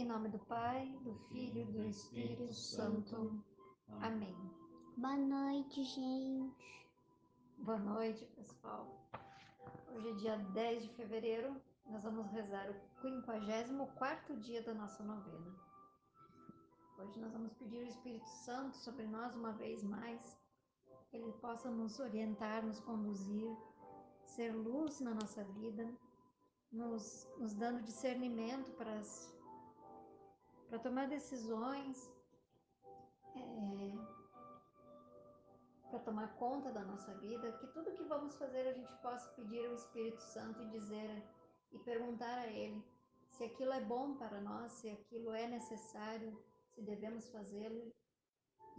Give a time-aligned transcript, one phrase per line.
[0.00, 3.38] Em nome do Pai, do Filho e do Espírito Santo.
[4.00, 4.34] Amém.
[4.96, 6.88] Boa noite, gente.
[7.58, 9.06] Boa noite, pessoal.
[9.92, 11.54] Hoje é dia 10 de fevereiro.
[11.84, 15.54] Nós vamos rezar o 54 dia da nossa novena.
[16.98, 20.34] Hoje nós vamos pedir o Espírito Santo sobre nós uma vez mais,
[21.10, 23.54] que ele possa nos orientar, nos conduzir,
[24.24, 25.92] ser luz na nossa vida,
[26.72, 29.38] nos, nos dando discernimento para, as,
[30.70, 32.08] para tomar decisões,
[33.36, 33.92] é,
[35.90, 39.66] para tomar conta da nossa vida, que tudo que vamos fazer a gente possa pedir
[39.66, 41.28] ao Espírito Santo e dizer
[41.72, 42.82] e perguntar a Ele
[43.30, 47.92] se aquilo é bom para nós, se aquilo é necessário, se devemos fazê-lo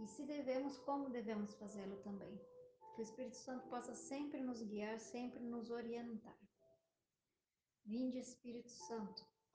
[0.00, 2.40] e se devemos, como devemos fazê-lo também.
[2.94, 6.38] Que o Espírito Santo possa sempre nos guiar, sempre nos orientar.
[7.84, 9.31] Vinde, Espírito Santo,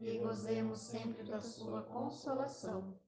[0.00, 2.98] e gozemos sempre da sua consolação.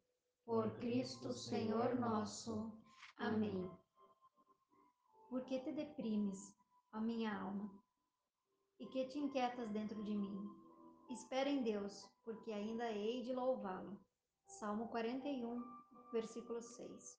[0.44, 2.70] Por Cristo Senhor nosso.
[3.16, 3.70] Amém.
[5.30, 6.54] Por que te deprimes,
[6.92, 7.70] ó minha alma?
[8.78, 10.50] E que te inquietas dentro de mim?
[11.08, 13.98] Espera em Deus, porque ainda hei de louvá-lo.
[14.46, 15.62] Salmo 41,
[16.12, 17.18] versículo 6.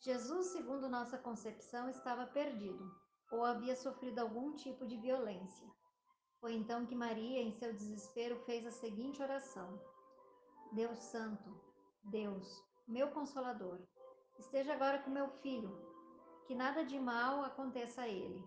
[0.00, 2.90] Jesus, segundo nossa concepção, estava perdido
[3.30, 5.68] ou havia sofrido algum tipo de violência.
[6.40, 9.78] Foi então que Maria, em seu desespero, fez a seguinte oração:
[10.72, 11.54] Deus Santo,
[12.04, 13.78] Deus, meu Consolador,
[14.38, 15.70] esteja agora com meu filho,
[16.46, 18.42] que nada de mal aconteça a ele.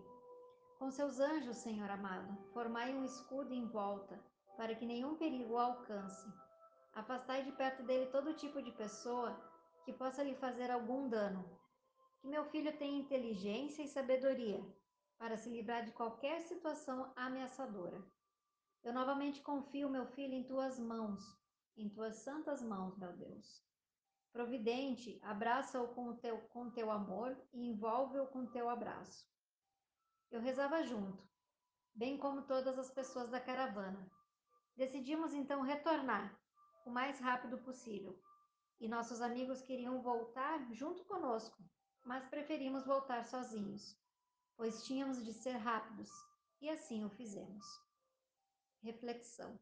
[0.76, 4.20] Com seus anjos, Senhor amado, formai um escudo em volta,
[4.56, 6.28] para que nenhum perigo o alcance.
[6.94, 9.40] Afastai de perto dele todo tipo de pessoa
[9.84, 11.48] que possa lhe fazer algum dano.
[12.20, 14.64] Que meu filho tenha inteligência e sabedoria
[15.18, 18.04] para se livrar de qualquer situação ameaçadora.
[18.82, 21.22] Eu novamente confio meu filho em tuas mãos,
[21.76, 23.64] em tuas santas mãos, meu Deus.
[24.32, 29.26] Providente, abraça-o com teu, com teu amor e envolve-o com teu abraço.
[30.30, 31.22] Eu rezava junto,
[31.94, 34.10] bem como todas as pessoas da caravana.
[34.76, 36.36] Decidimos então retornar
[36.84, 38.20] o mais rápido possível,
[38.80, 41.62] e nossos amigos queriam voltar junto conosco,
[42.02, 43.96] mas preferimos voltar sozinhos,
[44.56, 46.10] pois tínhamos de ser rápidos,
[46.60, 47.64] e assim o fizemos.
[48.82, 49.58] Reflexão.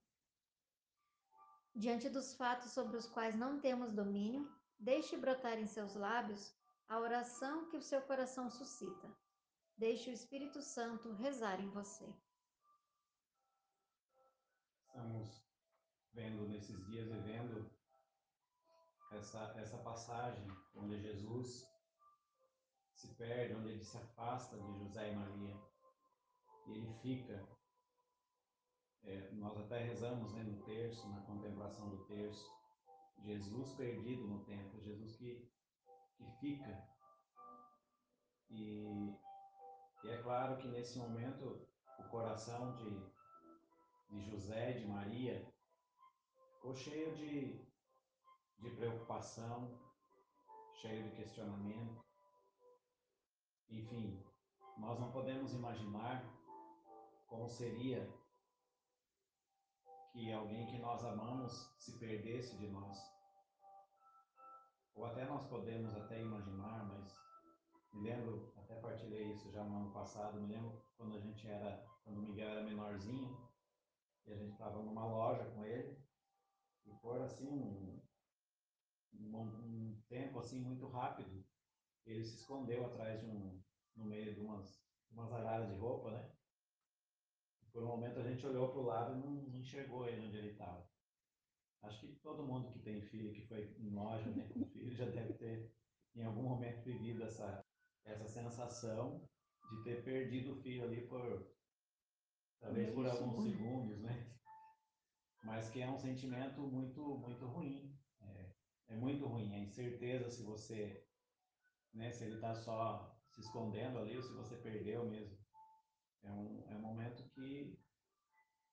[1.74, 6.54] Diante dos fatos sobre os quais não temos domínio, deixe brotar em seus lábios
[6.88, 9.10] a oração que o seu coração suscita.
[9.76, 12.06] Deixe o Espírito Santo rezar em você.
[14.86, 15.42] Estamos
[16.12, 17.70] vendo nesses dias e vendo
[19.12, 21.66] essa, essa passagem onde Jesus
[23.02, 25.60] se perde, onde ele se afasta de José e Maria.
[26.68, 27.48] E ele fica.
[29.02, 32.48] É, nós até rezamos né, no terço, na contemplação do terço,
[33.24, 35.50] Jesus perdido no templo, Jesus que,
[36.16, 36.88] que fica.
[38.48, 39.18] E,
[40.04, 41.66] e é claro que nesse momento
[41.98, 43.10] o coração de,
[44.10, 45.52] de José, de Maria,
[46.54, 47.60] ficou cheio de,
[48.60, 49.80] de preocupação,
[50.74, 52.01] cheio de questionamento.
[53.72, 54.22] Enfim,
[54.76, 56.22] nós não podemos imaginar
[57.26, 58.06] como seria
[60.12, 62.98] que alguém que nós amamos se perdesse de nós.
[64.94, 67.18] Ou até nós podemos até imaginar, mas
[67.94, 71.82] me lembro, até partilhei isso já no ano passado, me lembro quando a gente era,
[72.04, 73.50] quando o Miguel era menorzinho,
[74.26, 75.98] e a gente estava numa loja com ele,
[76.84, 78.02] e por assim um,
[79.14, 81.42] um, um tempo assim muito rápido,
[82.04, 83.62] ele se escondeu atrás de um,
[83.96, 86.30] no meio de umas, umas araras de roupa, né?
[87.72, 90.36] Por um momento a gente olhou para o lado e não, não enxergou ele onde
[90.36, 90.86] ele estava.
[91.82, 95.06] Acho que todo mundo que tem filho, que foi em loja né, com filho, já
[95.06, 95.74] deve ter
[96.14, 97.64] em algum momento vivido essa,
[98.04, 99.28] essa sensação
[99.70, 101.50] de ter perdido o filho ali por
[102.60, 104.32] talvez por alguns segundos, né?
[105.42, 107.98] Mas que é um sentimento muito muito ruim.
[108.20, 108.52] É,
[108.88, 111.04] é muito ruim a incerteza se você,
[111.92, 115.38] né, se ele está só se escondendo ali ou se você perdeu mesmo.
[116.22, 117.78] É um, é um momento que,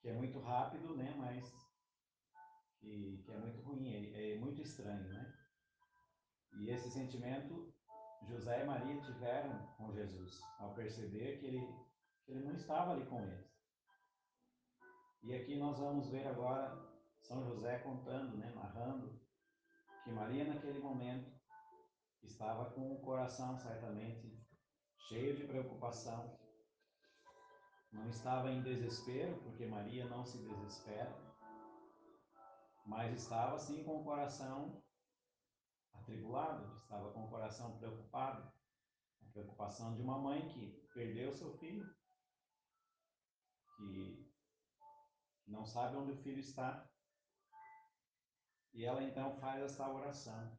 [0.01, 1.51] que é muito rápido, né, mas
[2.79, 5.33] que, que é muito ruim, é, é muito estranho, né?
[6.59, 7.73] E esse sentimento
[8.27, 11.67] José e Maria tiveram com Jesus, ao perceber que ele,
[12.25, 13.49] que ele não estava ali com eles.
[15.23, 16.77] E aqui nós vamos ver agora
[17.21, 19.19] São José contando, né, narrando,
[20.03, 21.31] que Maria naquele momento
[22.23, 24.38] estava com o coração certamente
[25.09, 26.39] cheio de preocupação,
[27.91, 31.11] não estava em desespero, porque Maria não se desespera,
[32.85, 34.83] mas estava sim com o coração
[35.93, 38.53] atribulado, estava com o coração preocupado.
[39.23, 41.91] A preocupação de uma mãe que perdeu seu filho,
[43.77, 44.31] que
[45.47, 46.87] não sabe onde o filho está.
[48.73, 50.55] E ela então faz essa oração,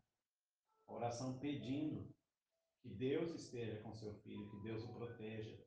[0.89, 2.13] oração pedindo
[2.83, 5.59] que Deus esteja com seu filho, que Deus o proteja,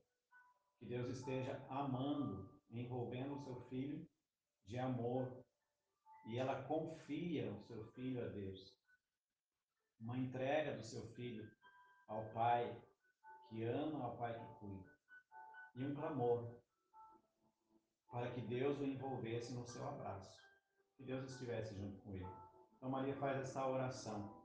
[0.80, 4.08] que Deus esteja amando, envolvendo o seu filho
[4.66, 5.44] de amor.
[6.26, 8.84] E ela confia o seu filho a Deus
[10.04, 11.50] uma entrega do seu filho
[12.08, 12.78] ao Pai
[13.48, 14.84] que ama, ao Pai que cuida.
[15.76, 16.62] E um clamor
[18.12, 20.40] para que Deus o envolvesse no seu abraço,
[20.98, 22.28] que Deus estivesse junto com ele.
[22.78, 24.43] Então Maria faz essa oração.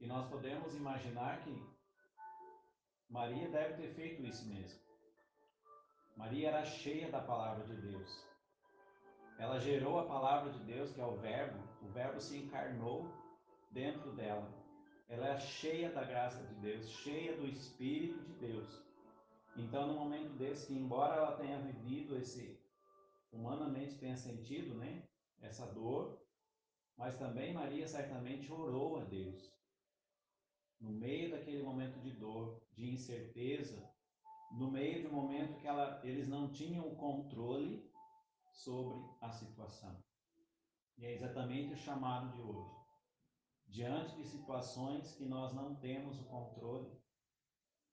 [0.00, 1.62] E nós podemos imaginar que
[3.08, 4.80] Maria deve ter feito isso mesmo.
[6.16, 8.26] Maria era cheia da palavra de Deus.
[9.38, 11.58] Ela gerou a palavra de Deus, que é o Verbo.
[11.82, 13.10] O Verbo se encarnou
[13.70, 14.50] dentro dela.
[15.08, 18.82] Ela é cheia da graça de Deus, cheia do Espírito de Deus.
[19.56, 22.58] Então, no momento desse, embora ela tenha vivido esse,
[23.32, 25.02] humanamente tenha sentido, né,
[25.40, 26.22] essa dor,
[26.96, 29.59] mas também Maria certamente orou a Deus.
[30.80, 33.88] No meio daquele momento de dor, de incerteza,
[34.52, 37.88] no meio de um momento que ela, eles não tinham o controle
[38.52, 40.02] sobre a situação.
[40.96, 42.80] E é exatamente o chamado de hoje
[43.70, 46.90] diante de situações que nós não temos o controle,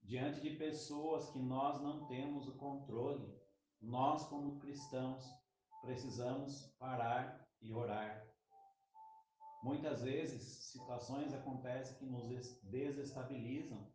[0.02, 3.32] diante de pessoas que nós não temos o controle,
[3.80, 5.24] nós, como cristãos,
[5.80, 8.27] precisamos parar e orar.
[9.62, 12.28] Muitas vezes, situações acontecem que nos
[12.62, 13.92] desestabilizam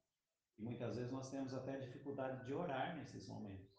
[0.57, 3.71] e muitas vezes nós temos até dificuldade de orar nesses momentos.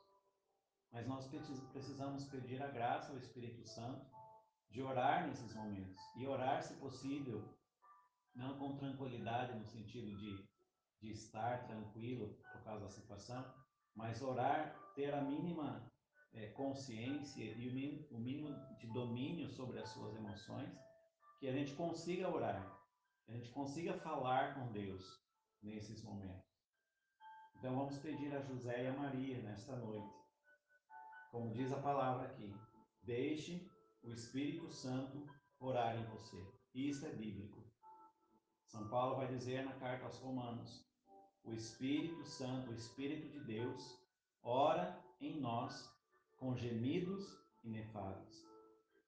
[0.90, 1.28] Mas nós
[1.72, 4.06] precisamos pedir a graça ao Espírito Santo
[4.70, 7.44] de orar nesses momentos e orar, se possível,
[8.34, 10.48] não com tranquilidade no sentido de,
[11.00, 13.54] de estar tranquilo por causa da situação,
[13.94, 15.88] mas orar, ter a mínima
[16.32, 20.76] é, consciência e o mínimo, o mínimo de domínio sobre as suas emoções,
[21.44, 22.74] que a gente consiga orar,
[23.26, 25.22] que a gente consiga falar com Deus
[25.62, 26.42] nesses momentos.
[27.58, 30.16] Então vamos pedir a José e a Maria nesta noite,
[31.30, 32.50] como diz a palavra aqui,
[33.02, 33.70] deixe
[34.02, 35.28] o Espírito Santo
[35.60, 36.50] orar em você.
[36.74, 37.62] Isso é bíblico.
[38.64, 40.88] São Paulo vai dizer na carta aos Romanos:
[41.42, 44.02] o Espírito Santo, o Espírito de Deus,
[44.42, 45.94] ora em nós
[46.38, 48.53] com gemidos inefáveis.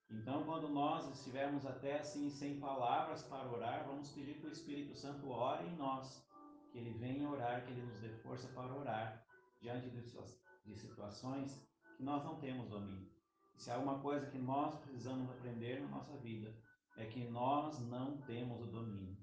[0.08, 4.94] Então, quando nós estivermos até assim sem palavras para orar, vamos pedir que o Espírito
[4.94, 6.24] Santo ore em nós,
[6.70, 9.26] que ele venha orar, que ele nos dê força para orar
[9.60, 11.66] diante de situações
[11.96, 13.10] que nós não temos domínio.
[13.56, 16.54] Se há alguma coisa que nós precisamos aprender na nossa vida,
[16.96, 19.16] é que nós não temos o domínio.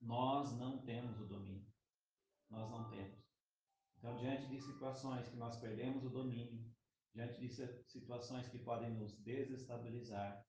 [0.00, 1.66] Nós não temos o domínio.
[2.50, 3.18] Nós não temos.
[3.98, 6.64] Então, diante de situações que nós perdemos o domínio,
[7.16, 7.48] diante de
[7.86, 10.44] situações que podem nos desestabilizar,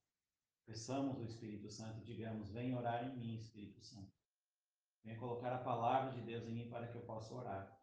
[0.66, 4.12] peçamos o Espírito Santo, digamos, vem orar em mim, Espírito Santo.
[5.02, 7.74] Venha colocar a palavra de Deus em mim para que eu possa orar.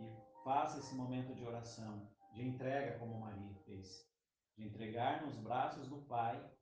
[0.00, 4.10] E faça esse momento de oração, de entrega como Maria fez.
[4.56, 6.52] De entregar nos braços do Pai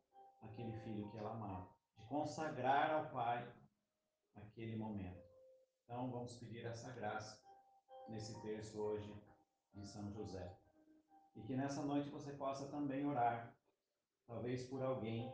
[0.42, 1.66] aquele filho que ela amava.
[1.96, 3.50] De consagrar ao Pai
[4.34, 5.25] aquele momento.
[5.84, 7.42] Então, vamos pedir essa graça
[8.10, 9.10] nesse terço hoje
[9.72, 10.60] de São José.
[11.40, 13.56] E que nessa noite você possa também orar,
[14.26, 15.32] talvez por alguém,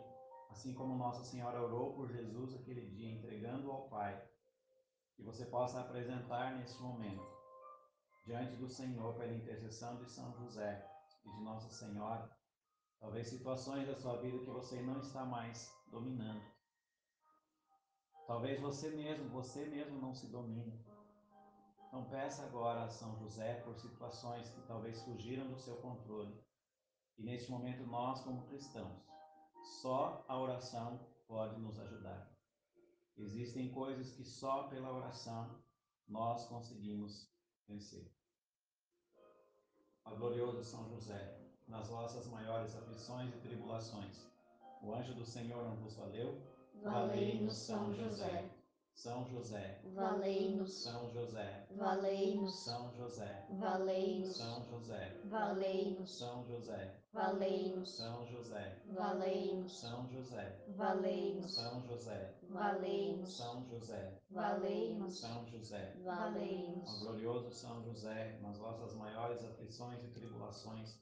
[0.50, 4.24] assim como Nossa Senhora orou por Jesus aquele dia, entregando ao Pai,
[5.16, 7.26] que você possa apresentar neste momento,
[8.24, 10.88] diante do Senhor, pela intercessão de São José
[11.24, 12.30] e de Nossa Senhora,
[13.00, 16.56] talvez situações da sua vida que você não está mais dominando
[18.26, 20.84] Talvez você mesmo, você mesmo não se domine.
[21.88, 26.34] Então peça agora a São José por situações que talvez fugiram do seu controle.
[27.16, 29.02] E neste momento nós, como cristãos,
[29.80, 32.30] só a oração pode nos ajudar.
[33.16, 35.62] Existem coisas que só pela oração
[36.06, 37.32] nós conseguimos
[37.66, 38.12] vencer.
[40.04, 44.26] A glorioso São José, nas vossas maiores aflições e tribulações,
[44.82, 46.40] O anjo do Senhor não vos valeu?
[46.82, 48.48] Valei-nos, São José.
[48.96, 57.94] São José, Valei-nos, São José, valei-nos, São José, valei-nos, São José, valei-nos, São José, valei-nos,
[57.94, 65.94] São José, valei-nos, São José, valei-nos, São José, valei-nos, São José, valei-nos, São José.
[66.00, 66.98] Ó valei-nos.
[67.02, 70.98] glorioso São José, nas vossas maiores aflições e tribulações,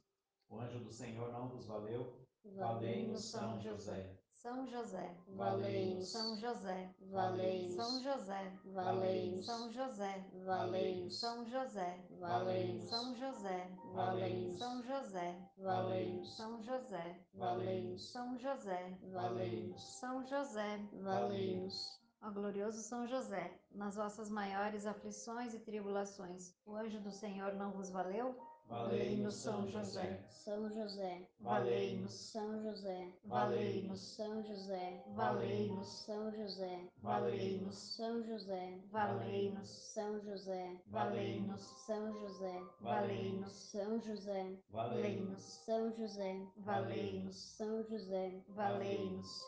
[0.50, 2.12] o anjo do Senhor não vos valeu?
[2.44, 4.18] Valei-nos, São José.
[4.44, 12.90] São José, Valei-nos, São José, valei-nos, São José, valei-nos, São José, valei-nos, São José, valei-nos,
[12.90, 22.00] São José, valei-nos, São José, valei-nos, São José, valei-nos, São José, valei-nos, São José, valei-nos.
[22.20, 27.70] Ó glorioso São José, nas vossas maiores aflições e tribulações, o anjo do Senhor não
[27.70, 28.36] vos valeu?
[28.68, 30.24] Valei-nos, São José.
[30.44, 39.70] São José, Valei-nos, São José, Valei-nos, São José, valei-nos, São José, valei-nos, São José, valei-nos,
[39.70, 49.42] São José, valei-nos, São José, valei-nos, São José, valei-nos, São José, valei-nos, São José, valei-nos.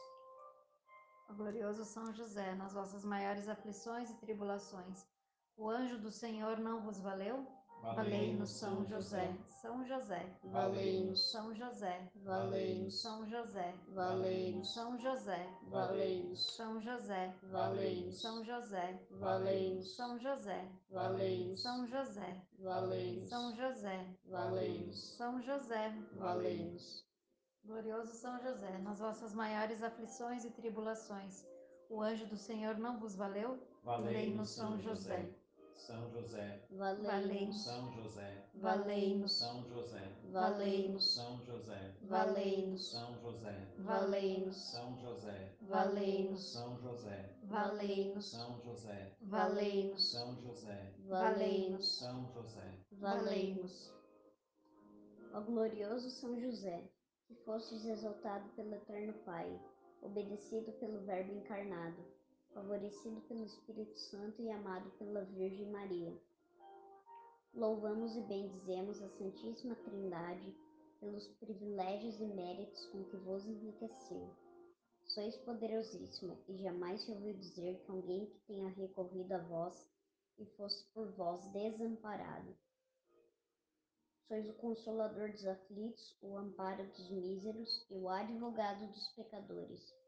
[1.28, 5.06] Ó glorioso São José, nas vossas maiores aflições e tribulações,
[5.58, 7.46] o anjo do Senhor não vos valeu?
[7.83, 16.56] Valei-nos, São José, São José, valei-nos, São José, valei-nos, São José, valei-nos, São José, valei-nos,
[16.56, 25.16] São José, valei-nos, São José, valei-nos, São José, valei-nos, São José, valei-nos, São José, valei-nos,
[25.16, 27.04] São José, valei-nos.
[27.64, 31.45] glorioso São José, nas vossas maiores aflições e tribulações,
[31.88, 33.59] o anjo do Senhor não vos valeu?
[33.85, 35.30] valei-nos, São José.
[35.76, 44.56] São José, Valei-nos, São José, valei-nos, São José, valei-nos, São José, valei-nos, São José, valei-nos,
[44.56, 52.78] São José, valei-nos, São José, Valei-nos, São José, valei-nos, São José, valei-nos, São José.
[52.92, 53.95] valei-nos.
[55.33, 56.90] Ó glorioso São José,
[57.28, 59.61] que fostes exaltado pelo Eterno Pai,
[60.02, 62.02] obedecido pelo Verbo encarnado,
[62.56, 66.18] favorecido pelo Espírito Santo e amado pela Virgem Maria.
[67.52, 70.56] Louvamos e bendizemos a Santíssima Trindade
[70.98, 74.34] pelos privilégios e méritos com que vos enriqueceu.
[75.04, 79.86] Sois poderosíssimo, e jamais se ouviu dizer que alguém que tenha recorrido a vós
[80.38, 82.56] e fosse por vós desamparado.
[84.28, 90.05] Sois o consolador dos aflitos, o amparo dos míseros e o advogado dos pecadores.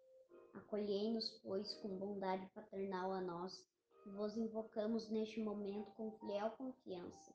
[0.59, 3.65] Acolhei-nos, pois, com bondade paternal a nós,
[4.05, 7.33] vos invocamos neste momento com fiel confiança,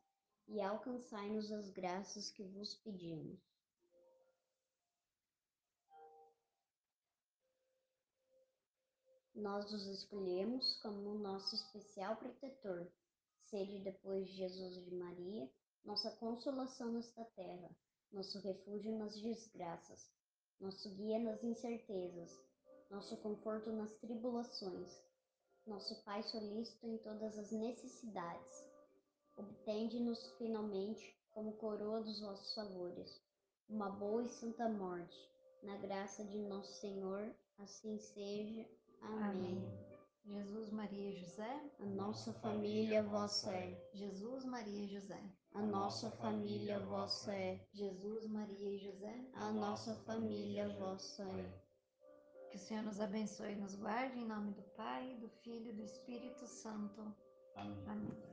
[0.48, 3.40] e alcançai-nos as graças que vos pedimos.
[9.34, 12.92] Nós os escolhemos como nosso especial protetor.
[13.46, 15.50] Sede depois de Jesus de Maria,
[15.86, 17.70] nossa consolação nesta terra,
[18.12, 20.12] nosso refúgio nas desgraças,
[20.60, 22.53] nosso guia nas incertezas,
[22.90, 25.02] nosso conforto nas tribulações,
[25.66, 28.70] nosso Pai solícito em todas as necessidades.
[29.36, 33.22] Obtende-nos finalmente, como coroa dos vossos favores,
[33.68, 35.18] uma boa e santa morte,
[35.64, 38.68] na graça de nosso Senhor, assim seja.
[39.02, 39.58] Amém.
[39.58, 39.94] Amém.
[40.26, 45.22] Jesus, Maria e José, A nossa família vossa é, Jesus, Maria e José,
[45.54, 51.63] a nossa família vossa é, Jesus, Maria e José, a nossa família vossa é.
[52.54, 55.74] Que o Senhor nos abençoe e nos guarde em nome do Pai, do Filho e
[55.74, 57.02] do Espírito Santo.
[57.56, 57.84] Amém.
[57.88, 58.33] Amém.